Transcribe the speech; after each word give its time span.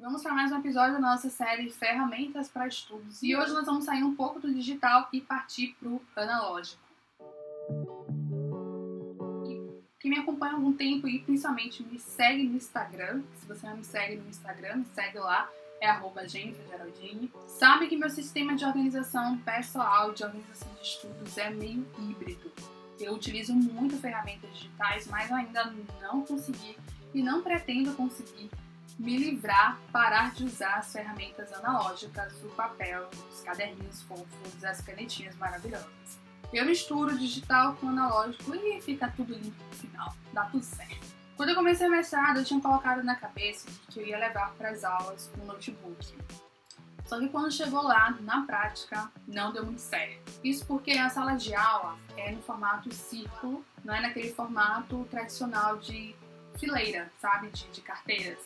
Vamos 0.00 0.22
para 0.22 0.32
mais 0.32 0.50
um 0.50 0.56
episódio 0.56 0.94
da 0.94 0.98
nossa 0.98 1.28
série 1.28 1.68
Ferramentas 1.68 2.48
para 2.48 2.66
Estudos. 2.66 3.22
E 3.22 3.36
hoje 3.36 3.52
nós 3.52 3.66
vamos 3.66 3.84
sair 3.84 4.02
um 4.02 4.14
pouco 4.14 4.40
do 4.40 4.52
digital 4.52 5.06
e 5.12 5.20
partir 5.20 5.76
para 5.78 5.90
o 5.90 6.00
analógico. 6.16 6.82
E 9.46 9.60
quem 10.00 10.10
me 10.10 10.18
acompanha 10.18 10.54
há 10.54 10.56
algum 10.56 10.72
tempo 10.72 11.06
e 11.06 11.18
principalmente 11.18 11.82
me 11.82 11.98
segue 11.98 12.44
no 12.44 12.56
Instagram, 12.56 13.22
se 13.36 13.46
você 13.46 13.66
não 13.66 13.76
me 13.76 13.84
segue 13.84 14.16
no 14.16 14.26
Instagram, 14.30 14.76
me 14.76 14.86
segue 14.86 15.18
lá, 15.18 15.50
é 15.82 15.90
arroba 15.90 16.26
Geraldine. 16.26 17.30
Sabe 17.46 17.86
que 17.86 17.96
meu 17.96 18.08
sistema 18.08 18.56
de 18.56 18.64
organização 18.64 19.36
pessoal, 19.36 20.14
de 20.14 20.24
organização 20.24 20.72
de 20.76 20.80
estudos 20.80 21.36
é 21.36 21.50
meio 21.50 21.86
híbrido. 21.98 22.50
Eu 22.98 23.12
utilizo 23.12 23.54
muito 23.54 23.98
ferramentas 23.98 24.50
digitais, 24.54 25.06
mas 25.08 25.30
ainda 25.30 25.74
não 26.00 26.22
consegui 26.22 26.78
e 27.12 27.22
não 27.22 27.42
pretendo 27.42 27.92
conseguir 27.94 28.50
me 29.00 29.16
livrar, 29.16 29.78
parar 29.90 30.34
de 30.34 30.44
usar 30.44 30.74
as 30.74 30.92
ferramentas 30.92 31.50
analógicas, 31.54 32.34
o 32.44 32.48
papel, 32.50 33.08
os 33.32 33.40
caderninhos 33.40 34.02
fofos, 34.02 34.62
as 34.62 34.82
canetinhas 34.82 35.34
maravilhosas. 35.36 36.18
Eu 36.52 36.66
misturo 36.66 37.16
digital 37.16 37.76
com 37.76 37.88
analógico 37.88 38.54
e 38.54 38.78
fica 38.82 39.10
tudo 39.16 39.32
limpo 39.32 39.64
no 39.70 39.76
final, 39.76 40.14
dá 40.34 40.44
tudo 40.44 40.62
certo. 40.62 41.06
Quando 41.34 41.48
eu 41.48 41.54
comecei 41.54 41.88
o 41.88 41.90
mestrado, 41.90 42.40
eu 42.40 42.44
tinha 42.44 42.60
colocado 42.60 43.02
na 43.02 43.14
cabeça 43.14 43.66
que 43.88 44.00
eu 44.00 44.06
ia 44.06 44.18
levar 44.18 44.52
para 44.52 44.68
as 44.68 44.84
aulas 44.84 45.30
um 45.40 45.46
notebook. 45.46 46.18
Só 47.06 47.18
que 47.18 47.30
quando 47.30 47.50
chegou 47.50 47.82
lá, 47.82 48.14
na 48.20 48.42
prática, 48.42 49.10
não 49.26 49.50
deu 49.50 49.64
muito 49.64 49.80
certo. 49.80 50.30
Isso 50.44 50.66
porque 50.66 50.92
a 50.92 51.08
sala 51.08 51.36
de 51.36 51.54
aula 51.54 51.96
é 52.18 52.32
no 52.32 52.42
formato 52.42 52.92
círculo, 52.94 53.64
não 53.82 53.94
é 53.94 54.02
naquele 54.02 54.30
formato 54.34 55.06
tradicional 55.10 55.78
de 55.78 56.14
fileira, 56.58 57.10
sabe? 57.18 57.48
De, 57.48 57.66
de 57.68 57.80
carteiras. 57.80 58.38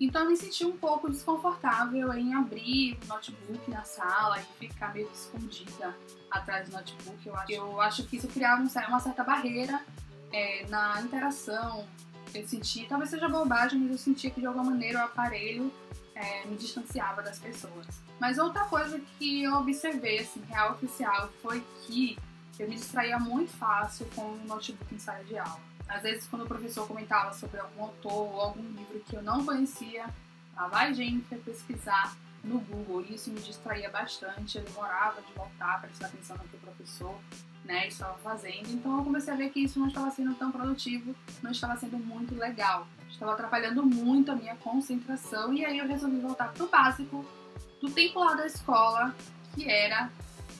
Então 0.00 0.22
eu 0.22 0.30
me 0.30 0.36
senti 0.36 0.64
um 0.64 0.76
pouco 0.76 1.10
desconfortável 1.10 2.10
em 2.14 2.34
abrir 2.34 2.98
o 3.04 3.06
notebook 3.06 3.70
na 3.70 3.84
sala 3.84 4.40
e 4.40 4.66
ficar 4.66 4.94
meio 4.94 5.10
escondida 5.12 5.94
atrás 6.30 6.68
do 6.68 6.76
notebook. 6.76 7.26
Eu 7.26 7.36
acho, 7.36 7.52
eu 7.52 7.80
acho 7.82 8.04
que 8.04 8.16
isso 8.16 8.26
criava 8.28 8.62
uma 8.62 9.00
certa 9.00 9.22
barreira 9.22 9.84
é, 10.32 10.66
na 10.68 11.02
interação. 11.02 11.86
Eu 12.34 12.48
senti, 12.48 12.86
talvez 12.88 13.10
seja 13.10 13.28
bobagem, 13.28 13.78
mas 13.78 13.90
eu 13.90 13.98
sentia 13.98 14.30
que 14.30 14.40
de 14.40 14.46
alguma 14.46 14.70
maneira 14.70 15.00
o 15.00 15.02
aparelho 15.02 15.70
é, 16.14 16.46
me 16.46 16.56
distanciava 16.56 17.22
das 17.22 17.38
pessoas. 17.38 17.86
Mas 18.18 18.38
outra 18.38 18.64
coisa 18.64 19.00
que 19.18 19.42
eu 19.42 19.54
observei, 19.54 20.20
assim, 20.20 20.40
real 20.48 20.72
oficial, 20.72 21.30
foi 21.42 21.62
que 21.82 22.16
eu 22.58 22.68
me 22.68 22.76
distraía 22.76 23.18
muito 23.18 23.50
fácil 23.52 24.06
com 24.14 24.22
o 24.22 24.40
notebook 24.46 24.94
em 24.94 24.98
sala 24.98 25.24
de 25.24 25.38
aula. 25.38 25.60
Às 25.90 26.02
vezes, 26.02 26.26
quando 26.28 26.42
o 26.44 26.48
professor 26.48 26.86
comentava 26.86 27.32
sobre 27.32 27.60
algum 27.60 27.82
autor 27.82 28.32
ou 28.32 28.40
algum 28.40 28.62
livro 28.62 29.00
que 29.00 29.16
eu 29.16 29.22
não 29.22 29.44
conhecia, 29.44 30.06
lá 30.56 30.68
vai 30.68 30.94
gente 30.94 31.34
pesquisar 31.36 32.16
no 32.42 32.60
Google. 32.60 33.02
Isso 33.02 33.30
me 33.30 33.40
distraía 33.40 33.90
bastante, 33.90 34.56
eu 34.56 34.64
demorava 34.64 35.20
de 35.20 35.32
voltar, 35.32 35.80
prestar 35.80 36.06
atenção 36.06 36.36
no 36.36 36.44
que 36.44 36.56
o 36.56 36.60
professor 36.60 37.18
né, 37.64 37.88
estava 37.88 38.16
fazendo. 38.18 38.70
Então 38.70 38.98
eu 38.98 39.04
comecei 39.04 39.34
a 39.34 39.36
ver 39.36 39.50
que 39.50 39.60
isso 39.60 39.78
não 39.78 39.88
estava 39.88 40.10
sendo 40.10 40.34
tão 40.36 40.50
produtivo, 40.50 41.14
não 41.42 41.50
estava 41.50 41.76
sendo 41.76 41.98
muito 41.98 42.34
legal 42.34 42.86
estava 43.20 43.34
atrapalhando 43.34 43.84
muito 43.84 44.32
a 44.32 44.34
minha 44.34 44.56
concentração 44.56 45.52
e 45.52 45.62
aí 45.64 45.78
eu 45.78 45.86
resolvi 45.86 46.18
voltar 46.20 46.52
pro 46.52 46.66
básico 46.68 47.24
do 47.78 47.90
tempo 47.90 48.18
lá 48.18 48.34
da 48.34 48.46
escola, 48.46 49.14
que 49.54 49.70
era 49.70 50.10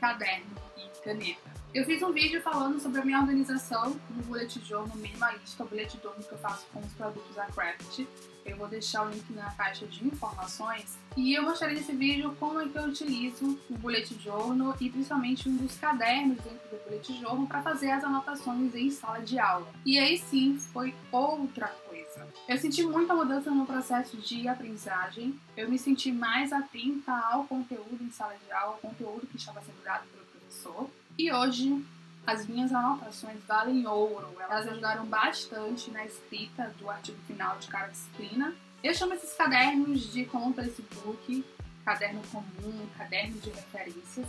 caderno 0.00 0.56
e 0.76 1.02
caneta. 1.04 1.57
Eu 1.78 1.84
fiz 1.84 2.02
um 2.02 2.10
vídeo 2.10 2.42
falando 2.42 2.80
sobre 2.80 3.00
a 3.00 3.04
minha 3.04 3.20
organização 3.20 3.90
no 4.10 4.22
bullet 4.24 4.60
journal 4.66 4.96
minimalista, 4.96 5.62
o 5.62 5.68
bullet 5.68 5.96
journal 6.02 6.20
que 6.20 6.32
eu 6.32 6.38
faço 6.38 6.66
com 6.72 6.80
os 6.80 6.92
produtos 6.94 7.36
da 7.36 7.46
Craft. 7.46 8.04
Eu 8.44 8.56
vou 8.56 8.66
deixar 8.66 9.06
o 9.06 9.10
link 9.10 9.32
na 9.32 9.48
caixa 9.52 9.86
de 9.86 10.04
informações. 10.04 10.98
E 11.16 11.34
eu 11.34 11.44
mostrarei 11.44 11.76
nesse 11.76 11.92
vídeo 11.92 12.34
como 12.40 12.60
é 12.60 12.66
que 12.66 12.76
eu 12.76 12.82
utilizo 12.82 13.56
o 13.70 13.78
bullet 13.78 14.12
journal 14.20 14.76
e 14.80 14.90
principalmente 14.90 15.48
um 15.48 15.54
dos 15.54 15.76
cadernos 15.76 16.38
dentro 16.38 16.68
do 16.68 16.82
bullet 16.82 17.12
journal 17.20 17.46
para 17.46 17.62
fazer 17.62 17.92
as 17.92 18.02
anotações 18.02 18.74
em 18.74 18.90
sala 18.90 19.20
de 19.20 19.38
aula. 19.38 19.70
E 19.86 20.00
aí 20.00 20.18
sim, 20.18 20.58
foi 20.58 20.92
outra 21.12 21.68
coisa. 21.88 22.26
Eu 22.48 22.58
senti 22.58 22.82
muita 22.82 23.14
mudança 23.14 23.52
no 23.52 23.64
processo 23.64 24.16
de 24.16 24.48
aprendizagem. 24.48 25.38
Eu 25.56 25.70
me 25.70 25.78
senti 25.78 26.10
mais 26.10 26.52
atenta 26.52 27.12
ao 27.30 27.44
conteúdo 27.44 28.02
em 28.02 28.10
sala 28.10 28.34
de 28.44 28.50
aula, 28.50 28.72
ao 28.72 28.78
conteúdo 28.78 29.28
que 29.28 29.36
estava 29.36 29.60
sendo 29.60 29.80
dado 29.84 30.08
pelo 30.08 30.26
professor. 30.26 30.90
E 31.18 31.32
hoje 31.32 31.84
as 32.24 32.46
minhas 32.46 32.72
anotações 32.72 33.42
valem 33.44 33.84
ouro. 33.88 34.36
Elas 34.38 34.68
ajudaram 34.68 35.04
bastante 35.04 35.90
na 35.90 36.06
escrita 36.06 36.72
do 36.78 36.88
artigo 36.88 37.18
final 37.26 37.58
de 37.58 37.66
cada 37.66 37.88
disciplina. 37.88 38.54
Eu 38.84 38.94
chamo 38.94 39.14
esses 39.14 39.32
cadernos 39.32 40.12
de 40.12 40.20
esse 40.20 40.82
book, 40.94 41.44
caderno 41.84 42.22
comum, 42.30 42.86
caderno 42.96 43.36
de 43.40 43.50
referências, 43.50 44.28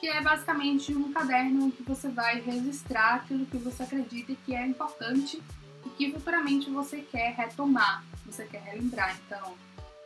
que 0.00 0.08
é 0.08 0.20
basicamente 0.20 0.92
um 0.92 1.12
caderno 1.12 1.70
que 1.70 1.84
você 1.84 2.08
vai 2.08 2.40
registrar 2.40 3.14
aquilo 3.14 3.46
que 3.46 3.56
você 3.56 3.84
acredita 3.84 4.34
que 4.44 4.56
é 4.56 4.66
importante 4.66 5.40
e 5.86 5.88
que 5.90 6.10
futuramente 6.10 6.68
você 6.68 7.00
quer 7.00 7.32
retomar, 7.34 8.02
você 8.26 8.44
quer 8.44 8.62
relembrar. 8.62 9.16
Então, 9.24 9.54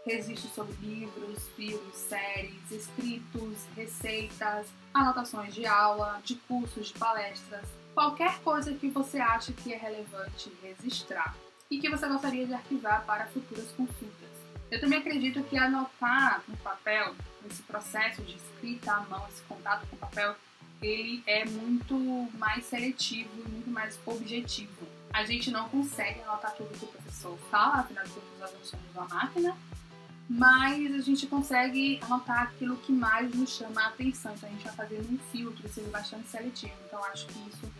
registro 0.04 0.50
sobre 0.50 0.74
livros, 0.82 1.48
filmes, 1.56 1.96
séries, 1.96 2.41
escritos, 2.72 3.58
receitas, 3.76 4.66
anotações 4.92 5.54
de 5.54 5.66
aula, 5.66 6.20
de 6.24 6.34
cursos, 6.34 6.88
de 6.88 6.94
palestras, 6.94 7.66
qualquer 7.94 8.38
coisa 8.40 8.72
que 8.74 8.88
você 8.88 9.18
ache 9.18 9.52
que 9.52 9.72
é 9.72 9.76
relevante 9.76 10.52
registrar 10.62 11.34
e 11.70 11.78
que 11.78 11.88
você 11.88 12.06
gostaria 12.08 12.46
de 12.46 12.52
arquivar 12.52 13.04
para 13.04 13.26
futuras 13.26 13.70
consultas. 13.72 14.32
Eu 14.70 14.80
também 14.80 14.98
acredito 14.98 15.42
que 15.44 15.56
anotar 15.56 16.42
no 16.48 16.56
papel, 16.58 17.14
esse 17.48 17.62
processo 17.62 18.22
de 18.22 18.36
escrita 18.36 18.92
à 18.92 19.00
mão, 19.00 19.26
esse 19.28 19.42
contato 19.42 19.86
com 19.86 19.96
o 19.96 19.98
papel, 19.98 20.34
ele 20.80 21.22
é 21.26 21.44
muito 21.44 21.94
mais 22.38 22.64
seletivo 22.64 23.30
e 23.36 23.48
muito 23.48 23.70
mais 23.70 23.98
objetivo. 24.04 24.86
A 25.12 25.24
gente 25.24 25.50
não 25.50 25.68
consegue 25.68 26.20
anotar 26.22 26.52
tudo 26.54 26.70
que 26.78 26.84
o 26.84 26.88
professor 26.88 27.38
fala, 27.50 27.80
afinal 27.80 28.04
de 28.04 28.10
contas 28.10 28.52
nós 28.52 28.66
somos 28.66 28.86
uma 28.94 29.08
máquina, 29.08 29.56
mas 30.32 30.94
a 30.94 31.00
gente 31.00 31.26
consegue 31.26 32.00
anotar 32.03 32.44
aquilo 32.44 32.78
que 32.78 32.91
mais 32.91 33.34
nos 33.34 33.50
chama 33.50 33.82
a 33.82 33.88
atenção. 33.88 34.32
Então 34.34 34.48
a 34.48 34.53
gente 34.53 34.65
vai 34.65 34.75
fazendo 34.75 35.12
um 35.12 35.19
filtro, 35.31 35.69
sendo 35.69 35.91
bastante 35.91 36.28
seletivo. 36.31 36.72
Então 36.87 37.04
acho 37.04 37.26
que 37.26 37.38
isso 37.50 37.70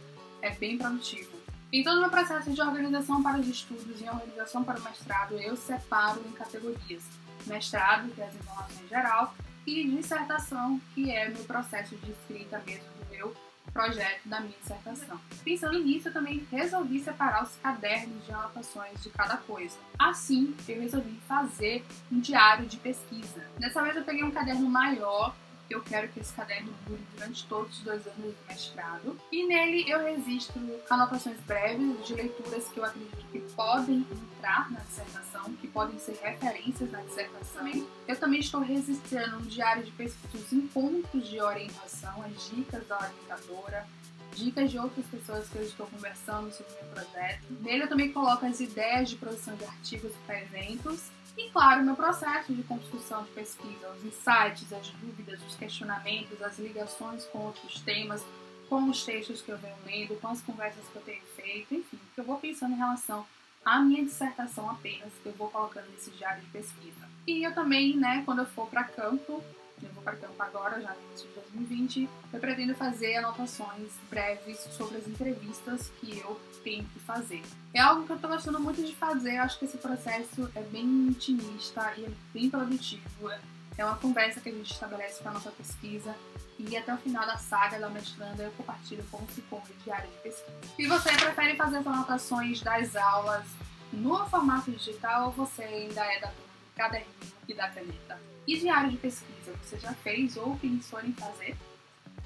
é 0.43 0.51
bem 0.51 0.77
produtivo. 0.77 1.31
Então, 1.73 1.95
no 1.95 2.03
meu 2.03 2.11
processo 2.11 2.53
de 2.53 2.61
organização 2.61 3.23
para 3.23 3.41
os 3.41 3.49
estudos 3.49 3.99
e 3.99 4.05
organização 4.05 4.63
para 4.63 4.79
o 4.79 4.83
mestrado, 4.83 5.41
eu 5.41 5.57
separo 5.57 6.21
em 6.29 6.33
categorias: 6.33 7.03
mestrado, 7.47 8.11
que 8.15 8.21
é 8.21 8.27
as 8.27 8.35
informações 8.35 8.89
geral, 8.91 9.35
e 9.67 9.89
dissertação, 9.89 10.79
que 10.95 11.11
é 11.11 11.31
o 11.31 11.33
meu 11.33 11.45
processo 11.45 11.97
de 11.97 12.11
escrita 12.11 12.63
mesmo 12.67 13.02
meu 13.13 13.35
projeto 13.73 14.29
da 14.29 14.41
minha 14.41 14.57
dissertação. 14.61 15.21
Pensando 15.45 15.79
nisso, 15.79 16.09
eu 16.09 16.13
também 16.13 16.47
resolvi 16.51 17.01
separar 17.01 17.45
os 17.45 17.55
cadernos 17.57 18.25
de 18.25 18.33
anotações 18.33 19.03
de 19.03 19.11
cada 19.11 19.37
coisa. 19.37 19.77
Assim, 19.99 20.55
eu 20.69 20.81
resolvi 20.81 21.19
fazer 21.27 21.85
um 22.11 22.21
diário 22.21 22.67
de 22.67 22.77
pesquisa. 22.77 23.43
Dessa 23.59 23.83
vez 23.83 23.97
eu 23.97 24.05
peguei 24.05 24.25
um 24.25 24.31
caderno 24.31 24.69
maior 24.69 25.35
eu 25.71 25.81
quero 25.83 26.09
que 26.09 26.21
esse 26.21 26.33
caderno 26.33 26.73
dure 26.87 27.03
durante 27.15 27.47
todos 27.47 27.79
os 27.79 27.85
dois 27.85 28.07
anos 28.07 28.35
do 28.35 28.37
mestrado. 28.49 29.19
E 29.31 29.47
nele 29.47 29.91
eu 29.91 30.03
registro 30.03 30.61
anotações 30.91 31.39
breves 31.41 32.07
de 32.07 32.15
leituras 32.15 32.69
que 32.69 32.79
eu 32.79 32.85
acredito 32.85 33.25
que 33.31 33.41
podem 33.55 34.07
entrar 34.11 34.71
na 34.71 34.81
dissertação, 34.81 35.53
que 35.55 35.69
podem 35.69 35.99
ser 35.99 36.19
referências 36.23 36.91
na 36.91 37.01
dissertação. 37.01 37.87
Eu 38.07 38.17
também 38.17 38.41
estou 38.41 38.61
registrando 38.61 39.39
um 39.39 39.43
diário 39.43 39.83
de 39.83 39.91
pesquisa, 39.93 40.45
os 40.45 40.53
encontros 40.53 41.29
de 41.29 41.41
orientação, 41.41 42.23
as 42.23 42.51
dicas 42.51 42.87
da 42.87 42.99
orientadora, 42.99 43.87
dicas 44.35 44.71
de 44.71 44.79
outras 44.79 45.07
pessoas 45.07 45.49
que 45.49 45.57
eu 45.57 45.63
estou 45.63 45.87
conversando 45.87 46.53
sobre 46.53 46.73
o 46.73 46.85
meu 46.85 46.95
projeto. 46.95 47.45
Nele 47.61 47.85
eu 47.85 47.89
também 47.89 48.13
coloco 48.13 48.45
as 48.47 48.61
ideias 48.61 49.11
de 49.11 49.17
produção 49.17 49.55
de 49.57 49.65
artigos 49.65 50.13
para 50.27 50.41
eventos 50.41 51.11
e, 51.37 51.51
claro, 51.51 51.83
meu 51.83 51.97
processo 51.97 52.53
de 52.53 52.63
construção 52.63 53.25
de 53.25 53.31
pesquisa, 53.31 53.91
os 53.91 54.05
insights, 54.05 54.73
as 54.73 54.89
dúvidas, 54.91 55.41
os 55.47 55.57
questionamentos, 55.57 56.43
as 56.43 56.59
ligações 56.59 57.25
com 57.27 57.39
outros 57.39 57.81
temas, 57.81 58.25
com 58.69 58.89
os 58.89 59.05
textos 59.05 59.43
que 59.43 59.51
eu 59.51 59.59
venho 59.59 59.77
lendo, 59.85 60.21
com 60.21 60.29
as 60.29 60.43
conversas 60.43 60.85
que 60.89 60.97
eu 60.97 61.03
tenho 61.03 61.23
feito, 61.37 61.75
enfim, 61.75 61.99
que 62.15 62.21
eu 62.21 62.25
vou 62.25 62.39
pensando 62.39 62.75
em 62.75 62.79
relação 62.79 63.27
à 63.65 63.81
minha 63.81 64.05
dissertação 64.05 64.69
apenas, 64.71 65.13
que 65.23 65.29
eu 65.29 65.35
vou 65.35 65.51
colocando 65.51 65.91
nesse 65.91 66.11
diário 66.11 66.43
de 66.43 66.49
pesquisa. 66.49 67.09
E 67.27 67.45
eu 67.45 67.55
também, 67.55 67.97
né, 67.97 68.23
quando 68.25 68.41
eu 68.41 68.47
for 68.47 68.67
para 68.69 68.85
campo, 68.85 69.43
eu 69.83 69.93
vou 69.93 70.03
para 70.03 70.17
campo 70.17 70.43
agora, 70.43 70.81
já 70.81 70.95
no 70.95 71.03
início 71.09 71.29
de 71.29 71.35
2020, 71.35 72.09
eu 72.33 72.41
pretendo 72.41 72.75
fazer 72.75 73.17
anotações 73.17 73.93
breves 74.09 74.59
sobre 74.71 74.99
as 74.99 75.07
entrevistas 75.07 75.91
que 76.01 76.19
eu 76.19 76.41
tenho 76.63 76.85
que 76.85 77.01
fazer. 77.01 77.43
É 77.75 77.81
algo 77.81 78.07
que 78.07 78.13
eu 78.13 78.19
tô 78.19 78.29
gostando 78.29 78.61
muito 78.61 78.83
de 78.83 78.95
fazer, 78.95 79.37
eu 79.37 79.43
acho 79.43 79.59
que 79.59 79.65
esse 79.65 79.79
processo 79.79 80.51
é 80.55 80.63
bem 80.63 80.85
intimista 80.85 81.93
e 81.97 82.05
é 82.05 82.11
bem 82.33 82.51
produtivo. 82.51 83.31
É 83.77 83.85
uma 83.85 83.97
conversa 83.97 84.41
que 84.41 84.51
a 84.51 84.53
gente 84.53 84.71
estabelece 84.71 85.23
para 85.23 85.31
a 85.31 85.35
nossa 85.35 85.51
pesquisa 85.51 86.15
e 86.59 86.77
até 86.77 86.93
o 86.93 86.99
final 86.99 87.27
da 87.27 87.39
saga 87.39 87.79
da 87.79 87.89
mestranda 87.89 88.43
eu 88.43 88.53
compartilho 88.53 89.05
como 89.11 89.25
o 89.25 89.63
diário 89.83 90.11
de 90.11 90.19
pesquisa. 90.19 90.57
Se 90.77 90.87
você 90.87 91.11
prefere 91.13 91.57
fazer 91.57 91.79
as 91.79 91.87
anotações 91.87 92.61
das 92.61 92.95
aulas 92.95 93.45
no 93.93 94.27
formato 94.27 94.71
digital 94.71 95.27
ou 95.27 95.33
você 95.33 95.63
ainda 95.63 96.05
é 96.05 96.21
da 96.21 96.29
turma 96.29 96.52
caderninho 96.83 97.33
e 97.49 97.55
da 97.55 97.69
caneta. 97.69 98.21
E 98.47 98.59
diário 98.59 98.91
de 98.91 98.97
pesquisa, 98.97 99.53
você 99.63 99.79
já 99.79 99.93
fez 99.95 100.37
ou 100.37 100.57
pensou 100.57 101.01
em 101.01 101.13
fazer? 101.13 101.57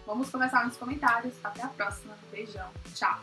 Vamos 0.06 0.30
conversar 0.30 0.64
nos 0.64 0.76
comentários. 0.76 1.34
Até 1.44 1.62
a 1.62 1.68
próxima. 1.68 2.16
Beijão. 2.30 2.70
Tchau. 2.94 3.20